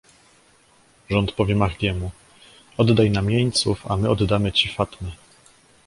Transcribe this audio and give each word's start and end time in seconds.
-Rząd 1.09 1.31
powie 1.31 1.55
Mahdiemu: 1.55 2.11
"Oddaj 2.77 3.11
nam 3.11 3.29
jeńców, 3.29 3.91
a 3.91 3.97
my 3.97 4.09
oddamy 4.09 4.51
ci 4.51 4.69
Fatme..." 4.69 5.11